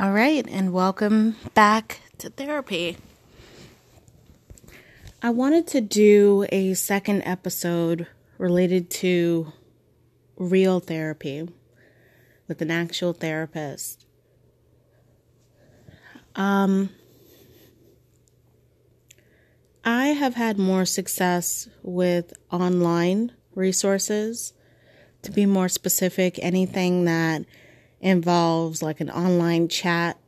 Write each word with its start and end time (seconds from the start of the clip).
All 0.00 0.12
right, 0.12 0.46
and 0.48 0.72
welcome 0.72 1.36
back 1.52 2.00
to 2.16 2.30
therapy. 2.30 2.96
I 5.20 5.28
wanted 5.28 5.66
to 5.66 5.82
do 5.82 6.46
a 6.50 6.72
second 6.72 7.20
episode 7.26 8.06
related 8.38 8.88
to 8.92 9.52
real 10.38 10.80
therapy 10.80 11.50
with 12.48 12.62
an 12.62 12.70
actual 12.70 13.12
therapist. 13.12 14.06
Um, 16.34 16.88
I 19.84 20.06
have 20.06 20.34
had 20.34 20.58
more 20.58 20.86
success 20.86 21.68
with 21.82 22.32
online 22.50 23.32
resources. 23.54 24.54
To 25.24 25.30
be 25.30 25.44
more 25.44 25.68
specific, 25.68 26.38
anything 26.40 27.04
that 27.04 27.44
involves 28.00 28.82
like 28.82 29.00
an 29.00 29.10
online 29.10 29.68
chat 29.68 30.18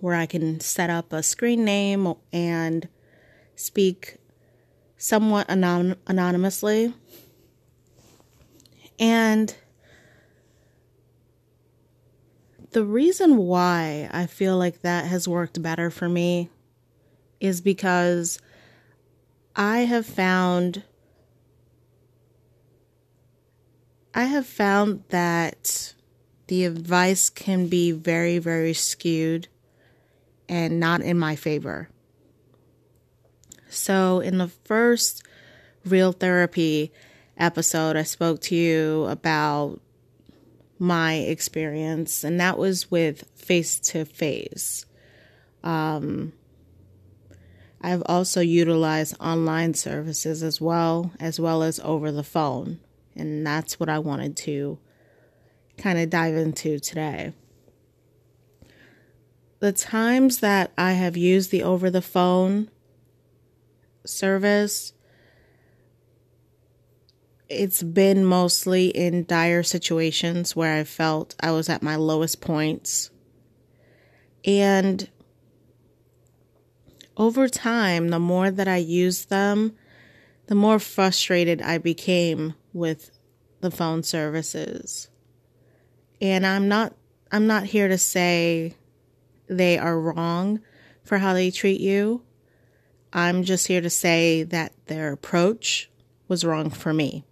where 0.00 0.14
I 0.14 0.26
can 0.26 0.60
set 0.60 0.90
up 0.90 1.12
a 1.12 1.22
screen 1.22 1.64
name 1.64 2.14
and 2.32 2.88
speak 3.54 4.18
somewhat 4.96 5.48
anon- 5.50 5.96
anonymously. 6.06 6.94
And 8.98 9.54
the 12.70 12.84
reason 12.84 13.36
why 13.36 14.08
I 14.12 14.26
feel 14.26 14.56
like 14.56 14.82
that 14.82 15.06
has 15.06 15.26
worked 15.26 15.62
better 15.62 15.90
for 15.90 16.08
me 16.08 16.50
is 17.40 17.60
because 17.60 18.38
I 19.54 19.80
have 19.80 20.06
found 20.06 20.82
I 24.14 24.24
have 24.24 24.46
found 24.46 25.04
that 25.08 25.85
the 26.48 26.64
advice 26.64 27.28
can 27.28 27.68
be 27.68 27.90
very, 27.92 28.38
very 28.38 28.72
skewed 28.72 29.48
and 30.48 30.78
not 30.78 31.00
in 31.00 31.18
my 31.18 31.34
favor. 31.36 31.88
So, 33.68 34.20
in 34.20 34.38
the 34.38 34.48
first 34.48 35.24
real 35.84 36.12
therapy 36.12 36.92
episode, 37.36 37.96
I 37.96 38.04
spoke 38.04 38.40
to 38.42 38.54
you 38.54 39.04
about 39.06 39.80
my 40.78 41.14
experience, 41.14 42.22
and 42.22 42.38
that 42.40 42.58
was 42.58 42.90
with 42.90 43.28
face 43.34 43.80
to 43.80 44.04
face. 44.04 44.86
I've 45.64 46.32
also 48.06 48.40
utilized 48.40 49.16
online 49.20 49.74
services 49.74 50.42
as 50.42 50.60
well, 50.60 51.12
as 51.18 51.40
well 51.40 51.62
as 51.62 51.80
over 51.80 52.12
the 52.12 52.22
phone, 52.22 52.78
and 53.14 53.46
that's 53.46 53.80
what 53.80 53.88
I 53.88 53.98
wanted 53.98 54.36
to 54.38 54.78
kind 55.78 55.98
of 55.98 56.10
dive 56.10 56.34
into 56.34 56.78
today. 56.78 57.32
The 59.58 59.72
times 59.72 60.40
that 60.40 60.72
I 60.76 60.92
have 60.92 61.16
used 61.16 61.50
the 61.50 61.62
over 61.62 61.90
the 61.90 62.02
phone 62.02 62.70
service, 64.04 64.92
it's 67.48 67.82
been 67.82 68.24
mostly 68.24 68.88
in 68.88 69.24
dire 69.24 69.62
situations 69.62 70.54
where 70.54 70.78
I 70.78 70.84
felt 70.84 71.34
I 71.40 71.52
was 71.52 71.68
at 71.68 71.82
my 71.82 71.96
lowest 71.96 72.40
points. 72.40 73.10
And 74.44 75.08
over 77.16 77.48
time, 77.48 78.08
the 78.08 78.18
more 78.18 78.50
that 78.50 78.68
I 78.68 78.76
used 78.76 79.30
them, 79.30 79.74
the 80.46 80.54
more 80.54 80.78
frustrated 80.78 81.62
I 81.62 81.78
became 81.78 82.54
with 82.72 83.10
the 83.60 83.70
phone 83.70 84.02
services. 84.02 85.08
And 86.20 86.46
I'm 86.46 86.68
not 86.68 86.94
I'm 87.30 87.46
not 87.46 87.64
here 87.64 87.88
to 87.88 87.98
say 87.98 88.74
they 89.48 89.78
are 89.78 89.98
wrong 89.98 90.60
for 91.02 91.18
how 91.18 91.34
they 91.34 91.50
treat 91.50 91.80
you. 91.80 92.22
I'm 93.12 93.42
just 93.42 93.66
here 93.66 93.80
to 93.80 93.90
say 93.90 94.42
that 94.44 94.72
their 94.86 95.12
approach 95.12 95.90
was 96.28 96.44
wrong 96.44 96.70
for 96.70 96.92
me. 96.92 97.24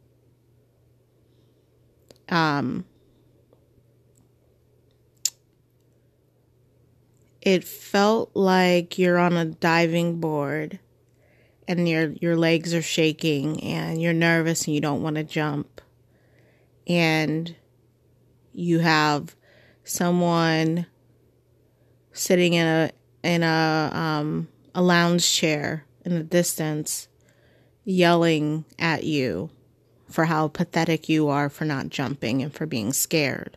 Um 2.28 2.84
it 7.40 7.64
felt 7.64 8.30
like 8.34 8.98
you're 8.98 9.18
on 9.18 9.36
a 9.36 9.44
diving 9.44 10.18
board 10.18 10.78
and 11.68 11.88
your 11.88 12.10
your 12.20 12.36
legs 12.36 12.74
are 12.74 12.82
shaking 12.82 13.62
and 13.62 14.00
you're 14.00 14.12
nervous 14.12 14.66
and 14.66 14.74
you 14.74 14.80
don't 14.80 15.02
want 15.02 15.16
to 15.16 15.24
jump. 15.24 15.80
And 16.86 17.54
you 18.54 18.78
have 18.78 19.34
someone 19.84 20.86
sitting 22.12 22.54
in 22.54 22.66
a 22.66 22.90
in 23.22 23.42
a 23.42 23.90
um 23.92 24.48
a 24.74 24.82
lounge 24.82 25.30
chair 25.30 25.84
in 26.04 26.14
the 26.14 26.24
distance 26.24 27.08
yelling 27.84 28.64
at 28.78 29.04
you 29.04 29.50
for 30.08 30.26
how 30.26 30.48
pathetic 30.48 31.08
you 31.08 31.28
are 31.28 31.48
for 31.48 31.64
not 31.64 31.88
jumping 31.88 32.42
and 32.42 32.54
for 32.54 32.66
being 32.66 32.92
scared 32.92 33.56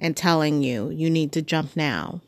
and 0.00 0.16
telling 0.16 0.62
you 0.62 0.90
you 0.90 1.10
need 1.10 1.32
to 1.32 1.42
jump 1.42 1.76
now. 1.76 2.20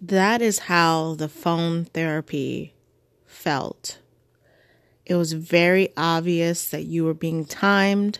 That 0.00 0.42
is 0.42 0.60
how 0.60 1.14
the 1.14 1.28
phone 1.28 1.84
therapy 1.86 2.74
felt. 3.24 3.98
It 5.06 5.14
was 5.14 5.32
very 5.32 5.92
obvious 5.96 6.68
that 6.70 6.84
you 6.84 7.04
were 7.04 7.14
being 7.14 7.44
timed. 7.44 8.18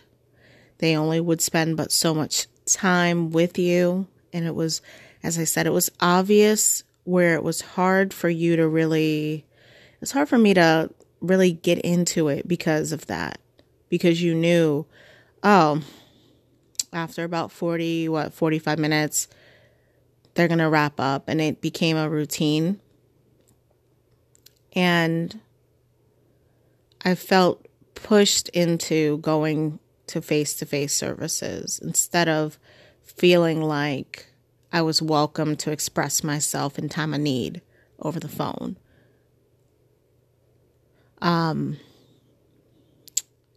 They 0.82 0.96
only 0.96 1.20
would 1.20 1.40
spend 1.40 1.76
but 1.76 1.92
so 1.92 2.12
much 2.12 2.48
time 2.66 3.30
with 3.30 3.56
you. 3.56 4.08
And 4.32 4.44
it 4.44 4.56
was, 4.56 4.82
as 5.22 5.38
I 5.38 5.44
said, 5.44 5.68
it 5.68 5.72
was 5.72 5.92
obvious 6.00 6.82
where 7.04 7.36
it 7.36 7.44
was 7.44 7.60
hard 7.60 8.12
for 8.12 8.28
you 8.28 8.56
to 8.56 8.66
really, 8.66 9.46
it's 10.00 10.10
hard 10.10 10.28
for 10.28 10.38
me 10.38 10.54
to 10.54 10.90
really 11.20 11.52
get 11.52 11.78
into 11.82 12.26
it 12.26 12.48
because 12.48 12.90
of 12.90 13.06
that. 13.06 13.38
Because 13.90 14.24
you 14.24 14.34
knew, 14.34 14.84
oh, 15.44 15.82
after 16.92 17.22
about 17.22 17.52
40, 17.52 18.08
what, 18.08 18.34
45 18.34 18.80
minutes, 18.80 19.28
they're 20.34 20.48
going 20.48 20.58
to 20.58 20.68
wrap 20.68 20.98
up. 20.98 21.28
And 21.28 21.40
it 21.40 21.60
became 21.60 21.96
a 21.96 22.10
routine. 22.10 22.80
And 24.72 25.38
I 27.04 27.14
felt 27.14 27.68
pushed 27.94 28.48
into 28.48 29.18
going 29.18 29.78
to 30.12 30.20
face 30.20 30.54
to 30.54 30.66
face 30.66 30.94
services 30.94 31.80
instead 31.82 32.28
of 32.28 32.58
feeling 33.02 33.62
like 33.62 34.26
I 34.70 34.82
was 34.82 35.00
welcome 35.00 35.56
to 35.56 35.70
express 35.70 36.22
myself 36.22 36.78
in 36.78 36.90
time 36.90 37.14
of 37.14 37.20
need 37.20 37.62
over 37.98 38.20
the 38.20 38.28
phone. 38.28 38.76
Um, 41.22 41.78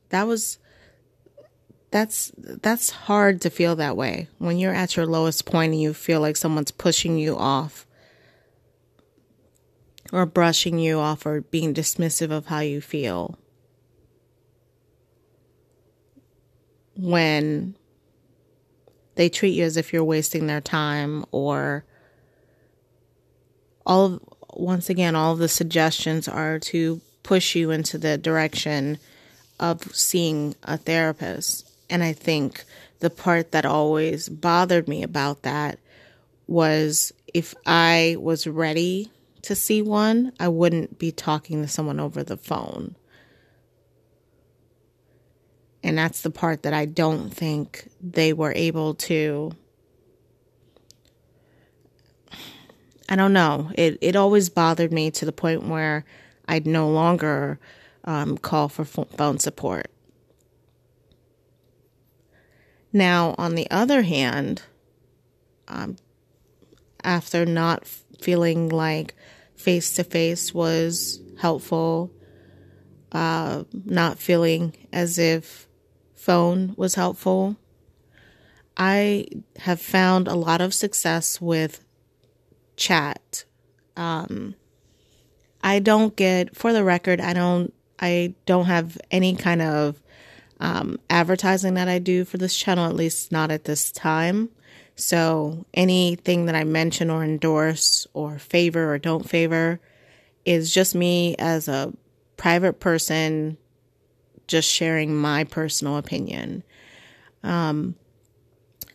that 0.09 0.27
was 0.27 0.59
that's 1.91 2.31
that's 2.37 2.89
hard 2.89 3.41
to 3.41 3.49
feel 3.49 3.75
that 3.75 3.97
way 3.97 4.29
when 4.37 4.57
you're 4.57 4.73
at 4.73 4.95
your 4.95 5.05
lowest 5.05 5.45
point 5.45 5.73
and 5.73 5.81
you 5.81 5.93
feel 5.93 6.21
like 6.21 6.37
someone's 6.37 6.71
pushing 6.71 7.17
you 7.17 7.37
off 7.37 7.85
or 10.13 10.25
brushing 10.25 10.79
you 10.79 10.99
off 10.99 11.25
or 11.25 11.41
being 11.41 11.73
dismissive 11.73 12.31
of 12.31 12.45
how 12.45 12.59
you 12.59 12.79
feel 12.79 13.37
when 16.97 17.75
they 19.15 19.29
treat 19.29 19.51
you 19.51 19.63
as 19.63 19.77
if 19.77 19.93
you're 19.93 20.03
wasting 20.03 20.47
their 20.47 20.61
time 20.61 21.25
or 21.31 21.85
all 23.85 24.05
of, 24.05 24.21
once 24.53 24.89
again 24.89 25.15
all 25.15 25.33
of 25.33 25.39
the 25.39 25.47
suggestions 25.47 26.27
are 26.27 26.59
to 26.59 27.01
push 27.23 27.55
you 27.55 27.71
into 27.71 27.97
the 27.97 28.17
direction 28.17 28.97
of 29.59 29.95
seeing 29.95 30.55
a 30.63 30.77
therapist. 30.77 31.69
And 31.89 32.03
i 32.03 32.13
think 32.13 32.63
the 32.99 33.09
part 33.09 33.51
that 33.51 33.65
always 33.65 34.29
bothered 34.29 34.87
me 34.87 35.03
about 35.03 35.43
that 35.43 35.79
was 36.47 37.13
if 37.33 37.53
i 37.65 38.15
was 38.19 38.47
ready 38.47 39.11
to 39.43 39.55
see 39.55 39.81
one 39.81 40.31
i 40.39 40.47
wouldn't 40.47 40.97
be 40.97 41.11
talking 41.11 41.61
to 41.61 41.67
someone 41.67 41.99
over 41.99 42.23
the 42.23 42.37
phone 42.37 42.95
and 45.85 45.95
that's 45.95 46.21
the 46.21 46.31
part 46.31 46.63
that 46.63 46.73
I 46.73 46.85
don't 46.85 47.29
think 47.29 47.87
they 48.01 48.33
were 48.33 48.51
able 48.55 48.95
to. 48.95 49.51
I 53.07 53.15
don't 53.15 53.33
know. 53.33 53.69
It 53.75 53.99
it 54.01 54.15
always 54.15 54.49
bothered 54.49 54.91
me 54.91 55.11
to 55.11 55.25
the 55.25 55.31
point 55.31 55.67
where 55.67 56.03
I'd 56.47 56.65
no 56.65 56.89
longer 56.89 57.59
um, 58.03 58.39
call 58.39 58.67
for 58.67 58.83
phone 58.83 59.37
support. 59.37 59.91
Now, 62.91 63.35
on 63.37 63.53
the 63.53 63.69
other 63.69 64.01
hand, 64.01 64.63
um, 65.67 65.97
after 67.03 67.45
not 67.45 67.85
feeling 68.19 68.69
like 68.69 69.13
face 69.55 69.93
to 69.97 70.03
face 70.03 70.51
was 70.51 71.21
helpful, 71.37 72.11
uh, 73.11 73.65
not 73.71 74.17
feeling 74.17 74.75
as 74.91 75.19
if 75.19 75.64
phone 76.25 76.73
was 76.75 76.95
helpful. 76.95 77.55
I 78.75 79.27
have 79.57 79.79
found 79.79 80.27
a 80.27 80.33
lot 80.33 80.59
of 80.59 80.73
success 80.73 81.39
with 81.39 81.85
chat. 82.75 83.45
Um, 83.95 84.55
I 85.63 85.77
don't 85.77 86.15
get, 86.15 86.55
for 86.55 86.73
the 86.73 86.83
record, 86.83 87.21
I 87.21 87.33
don't, 87.33 87.71
I 87.99 88.33
don't 88.47 88.65
have 88.65 88.97
any 89.11 89.35
kind 89.35 89.61
of 89.61 90.01
um, 90.59 90.99
advertising 91.11 91.75
that 91.75 91.87
I 91.87 91.99
do 91.99 92.25
for 92.25 92.37
this 92.37 92.57
channel, 92.57 92.87
at 92.87 92.95
least 92.95 93.31
not 93.31 93.51
at 93.51 93.65
this 93.65 93.91
time. 93.91 94.49
So 94.95 95.65
anything 95.75 96.47
that 96.47 96.55
I 96.55 96.63
mention 96.63 97.11
or 97.11 97.23
endorse 97.23 98.07
or 98.13 98.39
favor 98.39 98.91
or 98.91 98.97
don't 98.97 99.29
favor 99.29 99.79
is 100.43 100.73
just 100.73 100.95
me 100.95 101.35
as 101.37 101.67
a 101.67 101.93
private 102.35 102.79
person, 102.79 103.57
just 104.47 104.69
sharing 104.69 105.15
my 105.15 105.43
personal 105.43 105.97
opinion. 105.97 106.63
Um, 107.43 107.95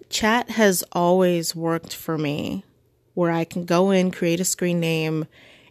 chat 0.08 0.50
has 0.50 0.82
always 0.92 1.54
worked 1.54 1.94
for 1.94 2.18
me 2.18 2.64
where 3.14 3.30
I 3.30 3.44
can 3.44 3.64
go 3.64 3.90
in, 3.90 4.10
create 4.10 4.40
a 4.40 4.44
screen 4.44 4.80
name, 4.80 5.26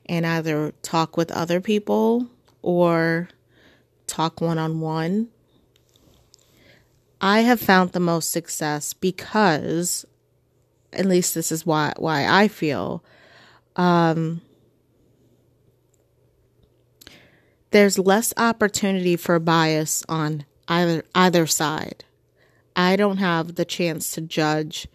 and 0.06 0.26
either 0.26 0.74
talk 0.82 1.18
with 1.18 1.32
other 1.32 1.62
people 1.62 2.28
or 2.62 3.30
talk 4.08 4.42
one 4.42 4.58
on 4.58 4.82
one. 4.82 5.30
I 7.22 7.42
have 7.42 7.60
found 7.60 7.92
the 7.92 8.00
most 8.00 8.32
success 8.32 8.94
because, 8.94 10.06
at 10.94 11.06
least 11.06 11.36
this 11.36 11.52
is 11.52 11.66
why 11.66 11.94
why 11.98 12.26
I 12.28 12.48
feel, 12.48 13.04
um, 13.76 14.42
there's 17.72 18.00
less 18.00 18.34
opportunity 18.38 19.16
for 19.16 19.40
bias 19.40 20.04
on 20.10 20.46
either 20.68 21.04
either 21.14 21.48
side. 21.48 22.06
I 22.76 22.96
don't 22.96 23.18
have 23.18 23.56
the 23.56 23.66
chance 23.66 24.12
to 24.12 24.22
judge 24.22 24.88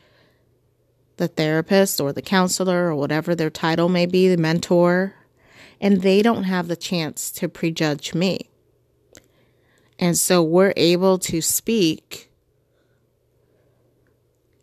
the 1.16 1.28
therapist 1.28 2.00
or 2.00 2.12
the 2.12 2.22
counselor 2.22 2.86
or 2.86 2.94
whatever 2.94 3.34
their 3.34 3.50
title 3.50 3.88
may 3.88 4.06
be, 4.06 4.28
the 4.28 4.36
mentor, 4.36 5.14
and 5.80 6.02
they 6.02 6.22
don't 6.22 6.44
have 6.44 6.68
the 6.68 6.76
chance 6.76 7.30
to 7.32 7.48
prejudge 7.48 8.14
me. 8.14 8.50
And 9.98 10.16
so 10.16 10.42
we're 10.42 10.74
able 10.76 11.18
to 11.18 11.40
speak 11.40 12.32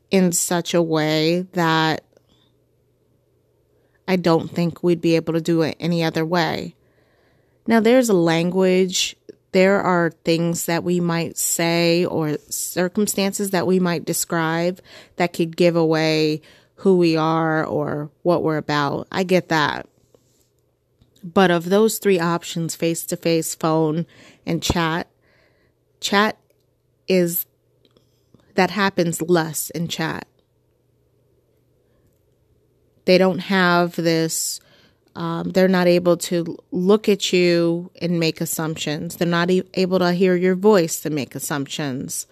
in 0.09 0.33
such 0.33 0.73
a 0.73 0.81
way 0.81 1.47
that 1.53 2.03
I 4.07 4.17
don't 4.17 4.51
think 4.51 4.83
we'd 4.83 4.99
be 4.99 5.15
able 5.15 5.33
to 5.33 5.41
do 5.41 5.61
it 5.61 5.77
any 5.79 6.03
other 6.03 6.25
way. 6.25 6.75
Now, 7.71 7.79
there's 7.79 8.09
a 8.09 8.13
language, 8.13 9.15
there 9.53 9.79
are 9.79 10.11
things 10.25 10.65
that 10.65 10.83
we 10.83 10.99
might 10.99 11.37
say 11.37 12.03
or 12.03 12.37
circumstances 12.49 13.51
that 13.51 13.65
we 13.65 13.79
might 13.79 14.03
describe 14.03 14.81
that 15.15 15.31
could 15.31 15.55
give 15.55 15.77
away 15.77 16.41
who 16.75 16.97
we 16.97 17.15
are 17.15 17.65
or 17.65 18.11
what 18.23 18.43
we're 18.43 18.57
about. 18.57 19.07
I 19.09 19.23
get 19.23 19.47
that. 19.47 19.87
But 21.23 21.49
of 21.49 21.69
those 21.69 21.97
three 21.97 22.19
options 22.19 22.75
face 22.75 23.05
to 23.05 23.15
face, 23.15 23.55
phone, 23.55 24.05
and 24.45 24.61
chat 24.61 25.07
chat 26.01 26.37
is 27.07 27.45
that 28.55 28.71
happens 28.71 29.21
less 29.21 29.69
in 29.69 29.87
chat. 29.87 30.27
They 33.05 33.17
don't 33.17 33.39
have 33.39 33.95
this 33.95 34.59
um, 35.15 35.49
they're 35.51 35.67
not 35.67 35.87
able 35.87 36.17
to 36.17 36.57
look 36.71 37.09
at 37.09 37.33
you 37.33 37.91
and 38.01 38.19
make 38.19 38.39
assumptions. 38.39 39.17
They're 39.17 39.27
not 39.27 39.51
e- 39.51 39.63
able 39.73 39.99
to 39.99 40.13
hear 40.13 40.35
your 40.35 40.55
voice 40.55 41.05
and 41.05 41.13
make 41.13 41.35
assumptions 41.35 42.27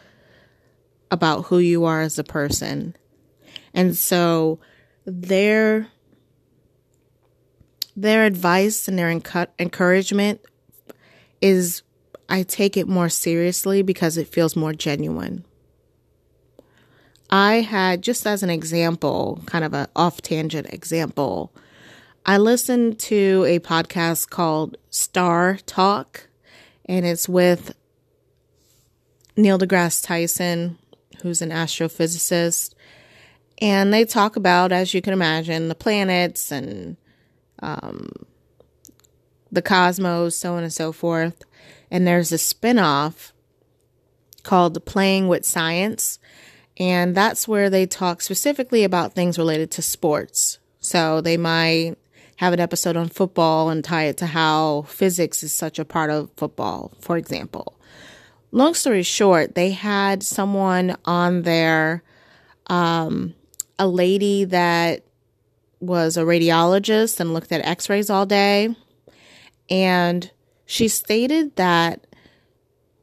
about 1.11 1.45
who 1.45 1.59
you 1.59 1.85
are 1.85 2.01
as 2.01 2.17
a 2.17 2.23
person. 2.23 2.95
And 3.73 3.97
so 3.97 4.59
their 5.05 5.87
their 7.95 8.25
advice 8.25 8.87
and 8.87 8.97
their 8.97 9.09
encouragement 9.09 10.41
is 11.41 11.81
I 12.29 12.43
take 12.43 12.77
it 12.77 12.87
more 12.87 13.09
seriously 13.09 13.81
because 13.81 14.15
it 14.15 14.27
feels 14.27 14.55
more 14.55 14.71
genuine. 14.71 15.43
I 17.29 17.55
had 17.55 18.01
just 18.01 18.25
as 18.25 18.41
an 18.41 18.49
example, 18.49 19.41
kind 19.45 19.65
of 19.65 19.73
an 19.73 19.87
off 19.95 20.21
tangent 20.21 20.71
example, 20.73 21.53
I 22.29 22.37
listened 22.37 22.99
to 22.99 23.43
a 23.47 23.57
podcast 23.57 24.29
called 24.29 24.77
Star 24.91 25.57
Talk, 25.65 26.27
and 26.85 27.03
it's 27.03 27.27
with 27.27 27.73
Neil 29.35 29.57
deGrasse 29.57 30.05
Tyson, 30.05 30.77
who's 31.23 31.41
an 31.41 31.49
astrophysicist. 31.49 32.75
And 33.59 33.91
they 33.91 34.05
talk 34.05 34.35
about, 34.35 34.71
as 34.71 34.93
you 34.93 35.01
can 35.01 35.11
imagine, 35.11 35.69
the 35.69 35.73
planets 35.73 36.51
and 36.51 36.97
um, 37.63 38.11
the 39.51 39.63
cosmos, 39.63 40.35
so 40.35 40.53
on 40.53 40.61
and 40.61 40.71
so 40.71 40.91
forth. 40.91 41.41
And 41.89 42.05
there's 42.05 42.31
a 42.31 42.35
spinoff 42.35 43.31
called 44.43 44.85
Playing 44.85 45.29
with 45.29 45.47
Science. 45.47 46.19
And 46.77 47.15
that's 47.15 47.47
where 47.47 47.71
they 47.71 47.87
talk 47.87 48.21
specifically 48.21 48.83
about 48.83 49.15
things 49.15 49.39
related 49.39 49.71
to 49.71 49.81
sports. 49.81 50.59
So 50.79 51.21
they 51.21 51.35
might 51.35 51.95
have 52.39 52.53
an 52.53 52.59
episode 52.61 52.95
on 52.95 53.09
football 53.09 53.69
and 53.69 53.83
tie 53.83 54.05
it 54.05 54.15
to 54.15 54.25
how 54.25 54.83
physics 54.83 55.43
is 55.43 55.51
such 55.51 55.77
a 55.77 55.83
part 55.83 56.09
of 56.09 56.29
football, 56.37 56.93
for 57.01 57.17
example. 57.17 57.77
Long 58.53 58.73
story 58.73 59.03
short, 59.03 59.55
they 59.55 59.71
had 59.71 60.23
someone 60.23 60.95
on 61.03 61.41
there, 61.41 62.01
um, 62.67 63.33
a 63.77 63.87
lady 63.87 64.45
that 64.45 65.03
was 65.81 66.15
a 66.15 66.21
radiologist 66.21 67.19
and 67.19 67.33
looked 67.33 67.51
at 67.51 67.65
x 67.65 67.89
rays 67.89 68.09
all 68.09 68.25
day. 68.25 68.73
And 69.69 70.31
she 70.65 70.87
stated 70.87 71.57
that 71.57 72.07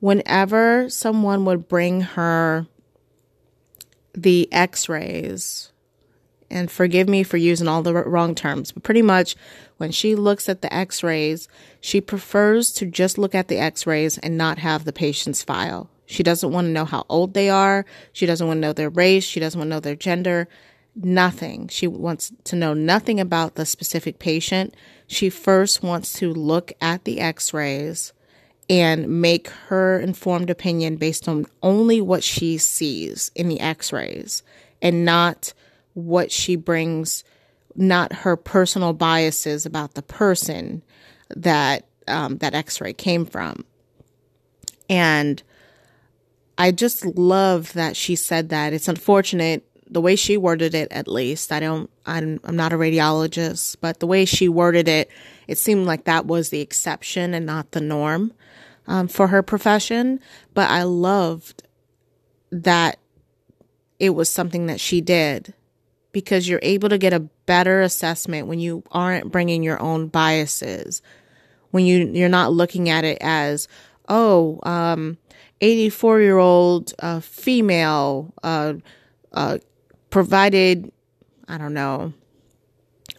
whenever 0.00 0.88
someone 0.88 1.44
would 1.44 1.68
bring 1.68 2.00
her 2.00 2.66
the 4.14 4.50
x 4.50 4.88
rays, 4.88 5.72
and 6.50 6.70
forgive 6.70 7.08
me 7.08 7.22
for 7.22 7.36
using 7.36 7.68
all 7.68 7.82
the 7.82 7.94
wrong 7.94 8.34
terms, 8.34 8.72
but 8.72 8.82
pretty 8.82 9.02
much 9.02 9.36
when 9.76 9.90
she 9.90 10.14
looks 10.14 10.48
at 10.48 10.62
the 10.62 10.72
x 10.72 11.02
rays, 11.02 11.48
she 11.80 12.00
prefers 12.00 12.72
to 12.72 12.86
just 12.86 13.18
look 13.18 13.34
at 13.34 13.48
the 13.48 13.58
x 13.58 13.86
rays 13.86 14.18
and 14.18 14.38
not 14.38 14.58
have 14.58 14.84
the 14.84 14.92
patient's 14.92 15.42
file. 15.42 15.90
She 16.06 16.22
doesn't 16.22 16.52
want 16.52 16.66
to 16.66 16.72
know 16.72 16.84
how 16.84 17.04
old 17.08 17.34
they 17.34 17.50
are. 17.50 17.84
She 18.12 18.26
doesn't 18.26 18.46
want 18.46 18.58
to 18.58 18.60
know 18.60 18.72
their 18.72 18.90
race. 18.90 19.24
She 19.24 19.40
doesn't 19.40 19.58
want 19.58 19.68
to 19.68 19.74
know 19.74 19.80
their 19.80 19.96
gender. 19.96 20.48
Nothing. 20.94 21.68
She 21.68 21.86
wants 21.86 22.32
to 22.44 22.56
know 22.56 22.72
nothing 22.72 23.20
about 23.20 23.56
the 23.56 23.66
specific 23.66 24.18
patient. 24.18 24.74
She 25.06 25.28
first 25.28 25.82
wants 25.82 26.12
to 26.14 26.32
look 26.32 26.72
at 26.80 27.04
the 27.04 27.20
x 27.20 27.52
rays 27.52 28.12
and 28.68 29.20
make 29.20 29.48
her 29.68 29.98
informed 29.98 30.50
opinion 30.50 30.96
based 30.96 31.28
on 31.28 31.46
only 31.62 32.00
what 32.00 32.24
she 32.24 32.56
sees 32.58 33.30
in 33.34 33.48
the 33.48 33.60
x 33.60 33.92
rays 33.92 34.42
and 34.80 35.04
not 35.04 35.52
what 35.96 36.30
she 36.30 36.56
brings, 36.56 37.24
not 37.74 38.12
her 38.12 38.36
personal 38.36 38.92
biases 38.92 39.64
about 39.64 39.94
the 39.94 40.02
person 40.02 40.82
that 41.34 41.86
um, 42.06 42.36
that 42.38 42.54
X-ray 42.54 42.92
came 42.92 43.24
from. 43.24 43.64
And 44.90 45.42
I 46.58 46.70
just 46.70 47.04
love 47.04 47.72
that 47.72 47.96
she 47.96 48.14
said 48.14 48.50
that. 48.50 48.74
It's 48.74 48.88
unfortunate 48.88 49.66
the 49.88 50.02
way 50.02 50.16
she 50.16 50.36
worded 50.36 50.74
it. 50.74 50.92
At 50.92 51.08
least 51.08 51.50
I 51.50 51.60
don't. 51.60 51.88
I'm 52.04 52.40
I'm 52.44 52.56
not 52.56 52.74
a 52.74 52.76
radiologist, 52.76 53.76
but 53.80 53.98
the 53.98 54.06
way 54.06 54.26
she 54.26 54.50
worded 54.50 54.88
it, 54.88 55.10
it 55.48 55.56
seemed 55.56 55.86
like 55.86 56.04
that 56.04 56.26
was 56.26 56.50
the 56.50 56.60
exception 56.60 57.32
and 57.32 57.46
not 57.46 57.72
the 57.72 57.80
norm 57.80 58.34
um, 58.86 59.08
for 59.08 59.28
her 59.28 59.42
profession. 59.42 60.20
But 60.52 60.68
I 60.70 60.82
loved 60.82 61.62
that 62.50 62.98
it 63.98 64.10
was 64.10 64.28
something 64.28 64.66
that 64.66 64.78
she 64.78 65.00
did 65.00 65.54
because 66.16 66.48
you're 66.48 66.60
able 66.62 66.88
to 66.88 66.96
get 66.96 67.12
a 67.12 67.20
better 67.20 67.82
assessment 67.82 68.46
when 68.46 68.58
you 68.58 68.82
aren't 68.90 69.30
bringing 69.30 69.62
your 69.62 69.78
own 69.82 70.06
biases. 70.06 71.02
When 71.72 71.84
you 71.84 72.06
you're 72.06 72.30
not 72.30 72.54
looking 72.54 72.88
at 72.88 73.04
it 73.04 73.18
as, 73.20 73.68
oh, 74.08 74.58
um, 74.62 75.18
84 75.60 76.22
year 76.22 76.38
old 76.38 76.94
uh, 77.00 77.20
female 77.20 78.32
uh, 78.42 78.72
uh, 79.34 79.58
provided, 80.08 80.90
I 81.48 81.58
don't 81.58 81.74
know, 81.74 82.14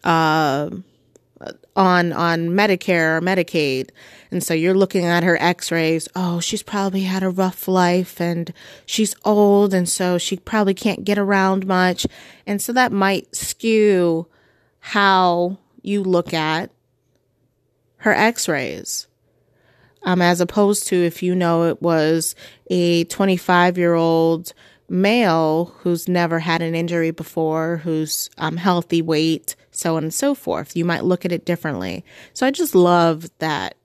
uh, 0.04 0.72
on 1.75 2.13
on 2.13 2.50
Medicare 2.50 3.17
or 3.17 3.22
Medicaid. 3.22 3.89
And 4.32 4.44
so 4.44 4.53
you're 4.53 4.74
looking 4.74 5.06
at 5.06 5.24
her 5.24 5.38
x-rays. 5.41 6.08
Oh, 6.15 6.39
she's 6.39 6.63
probably 6.63 7.03
had 7.03 7.24
a 7.24 7.29
rough 7.29 7.67
life 7.67 8.20
and 8.20 8.51
she's 8.86 9.15
old 9.24 9.74
and 9.74 9.88
so 9.88 10.17
she 10.17 10.38
probably 10.38 10.74
can't 10.74 11.06
get 11.06 11.17
around 11.17 11.65
much. 11.65 12.06
And 12.46 12.62
so 12.62 12.74
that 12.74 12.91
might 12.91 13.36
skew 13.36 14.27
how 14.79 15.60
you 15.82 16.03
look 16.03 16.34
at 16.34 16.72
her 17.98 18.13
x-rays. 18.13 19.08
Um, 20.03 20.22
as 20.22 20.39
opposed 20.39 20.88
to 20.88 20.96
if 20.96 21.22
you 21.22 21.36
know 21.36 21.65
it 21.65 21.82
was 21.82 22.36
a 22.70 23.03
25 23.06 23.77
year 23.77 23.96
old 23.96 24.53
male 24.89 25.74
who's 25.79 26.08
never 26.08 26.39
had 26.39 26.62
an 26.62 26.75
injury 26.75 27.12
before, 27.12 27.77
who's 27.77 28.29
um, 28.38 28.58
healthy 28.58 29.01
weight, 29.01 29.56
so 29.72 29.98
on 29.98 30.03
and 30.03 30.13
so 30.13 30.34
forth. 30.34 30.75
You 30.75 30.86
might 30.86 31.03
look 31.03 31.25
at 31.25 31.32
it 31.32 31.46
differently. 31.46 32.06
So 32.34 32.46
I 32.46 32.51
just 32.51 32.75
love 32.75 33.29
that 33.39 33.75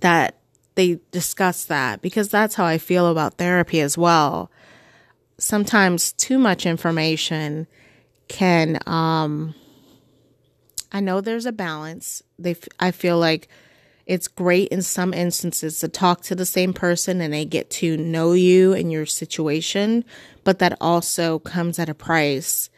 that 0.00 0.36
they 0.74 0.98
discuss 1.10 1.64
that 1.66 2.00
because 2.00 2.28
that's 2.28 2.54
how 2.54 2.64
I 2.64 2.78
feel 2.78 3.06
about 3.06 3.34
therapy 3.34 3.80
as 3.80 3.98
well. 3.98 4.50
Sometimes 5.38 6.12
too 6.12 6.38
much 6.38 6.66
information 6.66 7.66
can 8.28 8.78
um 8.86 9.54
I 10.92 11.00
know 11.00 11.20
there's 11.20 11.46
a 11.46 11.52
balance. 11.52 12.22
They 12.38 12.56
I 12.78 12.90
feel 12.90 13.18
like 13.18 13.48
it's 14.10 14.26
great 14.26 14.66
in 14.70 14.82
some 14.82 15.14
instances 15.14 15.78
to 15.78 15.86
talk 15.86 16.20
to 16.20 16.34
the 16.34 16.44
same 16.44 16.72
person 16.72 17.20
and 17.20 17.32
they 17.32 17.44
get 17.44 17.70
to 17.70 17.96
know 17.96 18.32
you 18.32 18.72
and 18.72 18.90
your 18.90 19.06
situation, 19.06 20.04
but 20.42 20.58
that 20.58 20.76
also 20.80 21.38
comes 21.38 21.78
at 21.78 21.88
a 21.88 21.94
price 21.94 22.70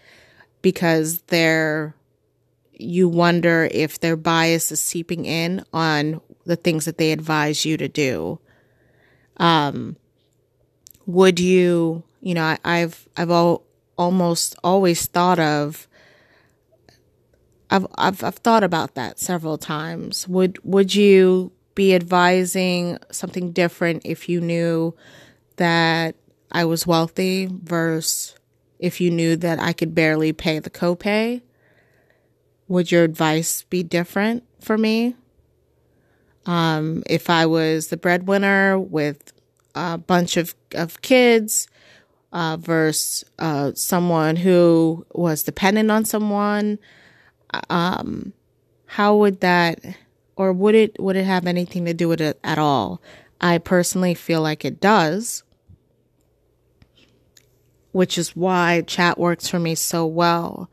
because 0.61 1.23
they're 1.23 1.95
you 2.75 3.09
wonder 3.09 3.67
if 3.71 3.99
their 3.99 4.17
bias 4.17 4.71
is 4.73 4.83
seeping 4.83 5.25
in 5.25 5.65
on 5.73 6.21
the 6.45 6.57
things 6.57 6.85
that 6.85 6.99
they 6.99 7.13
advise 7.13 7.65
you 7.65 7.79
to 7.79 7.89
do. 7.89 8.39
Um, 9.39 9.97
would 11.07 11.41
you, 11.41 12.03
you 12.21 12.35
know, 12.35 12.59
I, 12.63 12.79
have 12.79 13.09
I've 13.17 13.31
all, 13.31 13.63
almost 13.97 14.55
always 14.63 15.07
thought 15.07 15.39
of 15.39 15.89
I've, 17.73 17.87
I've 17.97 18.23
I've 18.23 18.37
thought 18.37 18.63
about 18.63 18.95
that 18.97 19.19
several 19.19 19.57
times. 19.57 20.29
Would 20.29 20.59
would 20.63 20.95
you 20.95 21.53
be 21.75 21.95
advising 21.95 22.99
something 23.11 23.51
different 23.53 24.03
if 24.05 24.29
you 24.29 24.43
knew 24.43 24.95
that 25.57 26.15
I 26.51 26.67
was 26.67 26.87
wealthy 26.87 27.49
versus 27.51 28.37
if 28.79 29.01
you 29.01 29.11
knew 29.11 29.37
that 29.37 29.59
I 29.59 29.73
could 29.73 29.95
barely 29.95 30.35
pay 30.35 30.59
the 30.59 30.69
copay? 30.69 31.41
Would 32.69 32.93
your 32.93 33.05
advice 33.05 33.63
be 33.63 33.83
different 33.83 34.45
for 34.61 34.77
me? 34.77 35.17
Um, 36.45 37.03
if 37.09 37.31
I 37.31 37.47
was 37.47 37.89
the 37.89 37.97
breadwinner 37.97 38.79
with 38.79 39.33
a 39.75 39.97
bunch 39.97 40.37
of, 40.37 40.55
of 40.75 41.01
kids 41.01 41.69
uh, 42.33 42.59
versus 42.59 43.25
uh, 43.39 43.73
someone 43.75 44.37
who 44.37 45.07
was 45.13 45.43
dependent 45.43 45.91
on 45.91 46.05
someone, 46.05 46.79
um, 47.71 48.33
how 48.87 49.17
would 49.17 49.41
that, 49.41 49.81
or 50.37 50.53
would 50.53 50.75
it 50.75 51.01
would 51.01 51.17
it 51.17 51.25
have 51.25 51.47
anything 51.47 51.85
to 51.85 51.95
do 51.95 52.09
with 52.09 52.21
it 52.21 52.39
at 52.45 52.59
all? 52.59 53.01
I 53.41 53.59
personally 53.59 54.15
feel 54.15 54.41
like 54.41 54.65
it 54.65 54.81
does, 54.81 55.43
which 57.93 58.17
is 58.17 58.37
why 58.37 58.83
chat 58.87 59.19
works 59.19 59.49
for 59.49 59.59
me 59.59 59.75
so 59.75 60.07
well. 60.07 60.71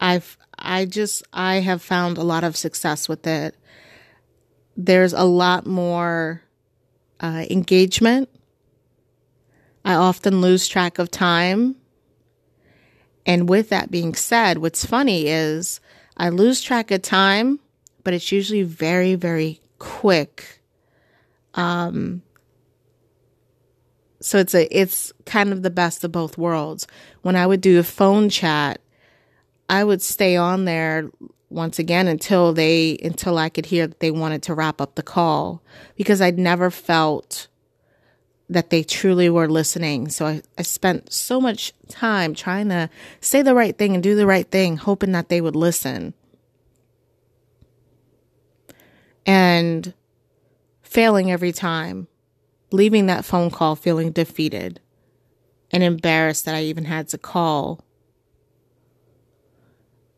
I've 0.00 0.36
I 0.58 0.84
just 0.84 1.22
I 1.32 1.56
have 1.56 1.82
found 1.82 2.18
a 2.18 2.22
lot 2.22 2.44
of 2.44 2.56
success 2.56 3.08
with 3.08 3.26
it. 3.26 3.56
There's 4.76 5.12
a 5.12 5.24
lot 5.24 5.66
more 5.66 6.42
uh, 7.20 7.44
engagement. 7.50 8.28
I 9.84 9.94
often 9.94 10.40
lose 10.40 10.68
track 10.68 10.98
of 10.98 11.10
time 11.10 11.76
and 13.30 13.48
with 13.48 13.68
that 13.68 13.92
being 13.92 14.16
said, 14.16 14.58
what's 14.58 14.84
funny 14.84 15.28
is 15.28 15.78
I 16.16 16.30
lose 16.30 16.60
track 16.60 16.90
of 16.90 17.02
time, 17.02 17.60
but 18.02 18.12
it's 18.12 18.32
usually 18.32 18.64
very, 18.64 19.14
very 19.14 19.60
quick. 19.78 20.60
Um, 21.54 22.22
so 24.20 24.38
it's 24.38 24.52
a 24.52 24.66
it's 24.76 25.12
kind 25.26 25.52
of 25.52 25.62
the 25.62 25.70
best 25.70 26.02
of 26.02 26.10
both 26.10 26.38
worlds. 26.38 26.88
When 27.22 27.36
I 27.36 27.46
would 27.46 27.60
do 27.60 27.78
a 27.78 27.84
phone 27.84 28.30
chat, 28.30 28.80
I 29.68 29.84
would 29.84 30.02
stay 30.02 30.34
on 30.34 30.64
there 30.64 31.08
once 31.50 31.78
again 31.78 32.08
until 32.08 32.52
they 32.52 32.98
until 33.00 33.38
I 33.38 33.48
could 33.48 33.66
hear 33.66 33.86
that 33.86 34.00
they 34.00 34.10
wanted 34.10 34.42
to 34.42 34.54
wrap 34.54 34.80
up 34.80 34.96
the 34.96 35.04
call 35.04 35.62
because 35.94 36.20
I'd 36.20 36.36
never 36.36 36.68
felt 36.68 37.46
that 38.50 38.70
they 38.70 38.82
truly 38.82 39.30
were 39.30 39.48
listening. 39.48 40.08
So 40.08 40.26
I, 40.26 40.42
I 40.58 40.62
spent 40.62 41.12
so 41.12 41.40
much 41.40 41.72
time 41.88 42.34
trying 42.34 42.68
to 42.70 42.90
say 43.20 43.42
the 43.42 43.54
right 43.54 43.78
thing 43.78 43.94
and 43.94 44.02
do 44.02 44.16
the 44.16 44.26
right 44.26 44.50
thing, 44.50 44.76
hoping 44.76 45.12
that 45.12 45.28
they 45.28 45.40
would 45.40 45.54
listen. 45.54 46.14
And 49.24 49.94
failing 50.82 51.30
every 51.30 51.52
time, 51.52 52.08
leaving 52.72 53.06
that 53.06 53.24
phone 53.24 53.50
call 53.50 53.76
feeling 53.76 54.10
defeated 54.10 54.80
and 55.70 55.84
embarrassed 55.84 56.44
that 56.44 56.56
I 56.56 56.62
even 56.62 56.84
had 56.84 57.06
to 57.10 57.18
call. 57.18 57.84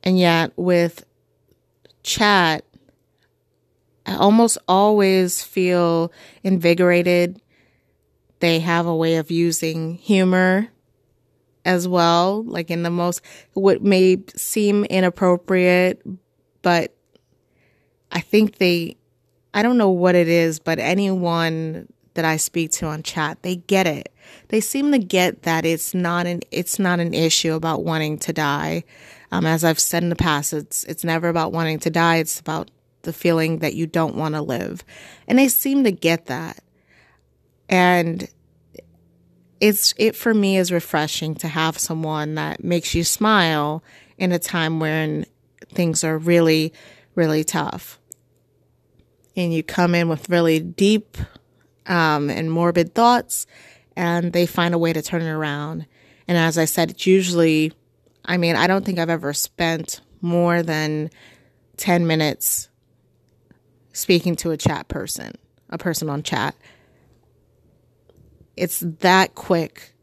And 0.03 0.19
yet, 0.19 0.53
with 0.57 1.05
chat, 2.03 2.65
I 4.07 4.15
almost 4.15 4.57
always 4.67 5.45
feel 5.45 6.11
invigorated 6.43 7.43
they 8.43 8.59
have 8.59 8.87
a 8.87 8.95
way 8.95 9.17
of 9.17 9.31
using 9.31 9.95
humor 9.95 10.67
as 11.65 11.87
well, 11.87 12.43
like 12.43 12.73
in 12.73 12.83
the 12.83 12.91
most, 12.91 13.21
what 13.53 13.85
may 13.85 14.19
seem 14.35 14.85
inappropriate, 14.87 16.03
but 16.61 16.93
I 18.11 18.19
think 18.19 18.59
they, 18.59 18.97
I 19.55 19.63
don't 19.63 19.79
know 19.79 19.91
what 19.91 20.17
it 20.17 20.27
is, 20.27 20.59
but 20.59 20.81
anyone 20.81 21.87
that 22.15 22.25
I 22.25 22.37
speak 22.37 22.73
to 22.73 22.87
on 22.87 23.05
chat, 23.05 23.41
they 23.43 23.57
get 23.57 23.87
it. 23.87 24.13
They 24.49 24.61
seem 24.61 24.91
to 24.91 24.99
get 24.99 25.45
that 25.45 25.65
it's 25.65 25.95
not 25.95 26.27
an 26.27 26.41
it's 26.51 26.81
not 26.81 26.99
an 26.99 27.15
issue 27.15 27.55
about 27.55 27.85
wanting 27.85 28.19
to 28.19 28.33
die. 28.33 28.83
Um, 29.31 29.47
as 29.47 29.63
I've 29.63 29.79
said 29.79 30.03
in 30.03 30.09
the 30.09 30.17
past, 30.17 30.53
it's 30.53 30.85
it's 30.85 31.05
never 31.05 31.29
about 31.29 31.53
wanting 31.53 31.79
to 31.81 31.91
die. 31.91 32.17
It's 32.17 32.41
about 32.41 32.71
the 33.03 33.13
feeling 33.13 33.59
that 33.61 33.75
you 33.75 33.87
don't 33.87 34.17
want 34.17 34.35
to 34.35 34.43
live, 34.43 34.85
and 35.29 35.39
they 35.39 35.49
seem 35.49 35.85
to 35.85 35.93
get 35.93 36.27
that. 36.27 36.63
And 37.73 38.29
it's 39.59 39.95
it 39.97 40.15
for 40.15 40.35
me 40.35 40.59
is 40.59 40.71
refreshing 40.71 41.35
to 41.37 41.49
have 41.49 41.79
someone 41.79 42.35
that 42.35 42.63
makes 42.63 42.95
you 42.95 43.03
smile 43.03 43.83
in 44.19 44.31
a 44.31 44.39
time 44.39 44.79
when 44.79 45.25
things 45.73 46.05
are 46.05 46.19
really 46.19 46.75
really 47.15 47.45
tough. 47.45 47.99
And 49.35 49.55
you 49.55 49.63
come 49.63 49.95
in 49.95 50.11
with 50.11 50.29
really 50.29 50.61
deep 50.61 51.17
um, 51.87 52.29
and 52.29 52.53
morbid 52.53 52.95
thoughts 52.95 53.47
and 53.97 54.35
they 54.35 54.45
find 54.45 54.75
a 54.75 54.79
way 54.79 54.93
to 54.93 55.01
turn 55.01 55.23
it 55.23 55.31
around. 55.31 55.87
And 56.29 56.37
as 56.37 56.59
i 56.59 56.67
said 56.67 56.91
it's 56.91 57.07
usually 57.07 57.73
i 58.25 58.37
mean 58.37 58.55
i 58.55 58.67
don't 58.67 58.85
think 58.85 58.99
i've 58.99 59.11
ever 59.11 59.33
spent 59.33 60.03
more 60.21 60.63
than 60.63 61.11
10 61.79 62.07
minutes 62.07 62.69
speaking 63.93 64.37
to 64.37 64.51
a 64.51 64.57
chat 64.57 64.89
person 64.89 65.33
a 65.71 65.79
person 65.79 66.09
on 66.11 66.23
chat 66.23 66.55
it's 68.57 68.81
that 68.81 69.35
quick 69.35 69.95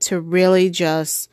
to 0.00 0.20
really 0.20 0.70
just 0.70 1.30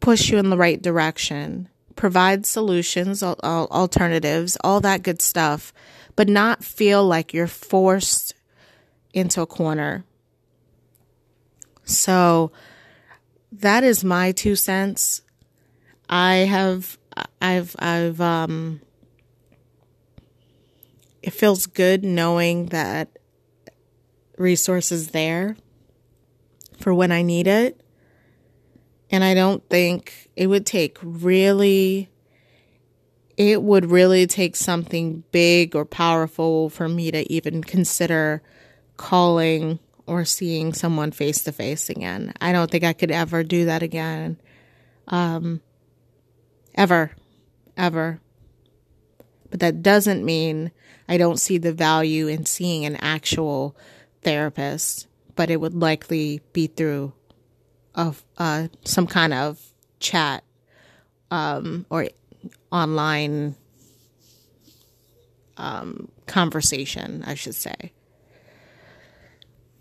push 0.00 0.30
you 0.30 0.38
in 0.38 0.50
the 0.50 0.56
right 0.56 0.80
direction, 0.80 1.68
provide 1.96 2.44
solutions, 2.44 3.22
alternatives, 3.22 4.56
all 4.62 4.80
that 4.80 5.02
good 5.02 5.22
stuff, 5.22 5.72
but 6.16 6.28
not 6.28 6.62
feel 6.62 7.04
like 7.04 7.32
you're 7.32 7.46
forced 7.46 8.34
into 9.12 9.40
a 9.40 9.46
corner. 9.46 10.04
So 11.84 12.52
that 13.52 13.84
is 13.84 14.04
my 14.04 14.32
two 14.32 14.56
cents. 14.56 15.22
I 16.08 16.36
have 16.36 16.98
I've 17.40 17.74
I've 17.78 18.20
um 18.20 18.80
it 21.22 21.32
feels 21.32 21.66
good 21.66 22.04
knowing 22.04 22.66
that 22.66 23.08
resources 24.36 25.08
there 25.08 25.56
for 26.78 26.92
when 26.92 27.12
I 27.12 27.22
need 27.22 27.46
it. 27.46 27.80
And 29.10 29.22
I 29.22 29.34
don't 29.34 29.62
think 29.68 30.30
it 30.34 30.46
would 30.46 30.66
take 30.66 30.98
really, 31.02 32.08
it 33.36 33.62
would 33.62 33.90
really 33.90 34.26
take 34.26 34.56
something 34.56 35.22
big 35.30 35.76
or 35.76 35.84
powerful 35.84 36.70
for 36.70 36.88
me 36.88 37.10
to 37.10 37.30
even 37.32 37.62
consider 37.62 38.42
calling 38.96 39.78
or 40.06 40.24
seeing 40.24 40.72
someone 40.72 41.10
face 41.10 41.44
to 41.44 41.52
face 41.52 41.88
again. 41.88 42.32
I 42.40 42.52
don't 42.52 42.70
think 42.70 42.84
I 42.84 42.92
could 42.92 43.10
ever 43.10 43.42
do 43.42 43.66
that 43.66 43.82
again. 43.82 44.40
Um, 45.08 45.60
ever, 46.74 47.12
ever. 47.76 48.20
But 49.50 49.60
that 49.60 49.82
doesn't 49.82 50.24
mean 50.24 50.72
I 51.08 51.16
don't 51.16 51.38
see 51.38 51.58
the 51.58 51.72
value 51.72 52.26
in 52.26 52.46
seeing 52.46 52.84
an 52.84 52.96
actual 52.96 53.76
therapist, 54.24 55.06
but 55.36 55.50
it 55.50 55.60
would 55.60 55.74
likely 55.74 56.40
be 56.52 56.66
through 56.66 57.12
of 57.94 58.24
uh, 58.38 58.68
some 58.84 59.06
kind 59.06 59.32
of 59.32 59.60
chat 60.00 60.42
um, 61.30 61.86
or 61.90 62.08
online 62.72 63.54
um, 65.56 66.08
conversation, 66.26 67.22
I 67.26 67.34
should 67.34 67.54
say. 67.54 67.92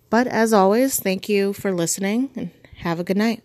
But 0.09 0.27
as 0.27 0.53
always, 0.53 0.99
thank 0.99 1.27
you 1.27 1.53
for 1.53 1.73
listening 1.73 2.29
and 2.35 2.51
have 2.77 2.99
a 2.99 3.03
good 3.03 3.17
night. 3.17 3.43